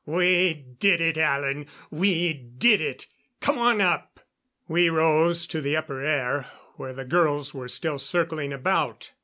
"We 0.07 0.55
did 0.79 0.99
it, 0.99 1.19
Alan! 1.19 1.67
We 1.91 2.33
did 2.33 2.81
it! 2.81 3.05
Come 3.39 3.59
on 3.59 3.81
up!" 3.81 4.19
We 4.67 4.89
rose 4.89 5.45
to 5.45 5.61
the 5.61 5.77
upper 5.77 6.01
air, 6.01 6.47
where 6.75 6.91
the 6.93 7.05
girls 7.05 7.53
were 7.53 7.67
still 7.67 7.99
circling 7.99 8.51
about. 8.51 9.11